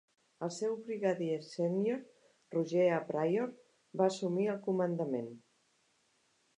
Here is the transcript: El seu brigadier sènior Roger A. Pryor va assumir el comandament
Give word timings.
El 0.45 0.51
seu 0.53 0.71
brigadier 0.87 1.35
sènior 1.49 2.01
Roger 2.57 2.89
A. 2.97 2.97
Pryor 3.13 3.55
va 4.03 4.11
assumir 4.11 4.53
el 4.57 4.61
comandament 4.69 5.33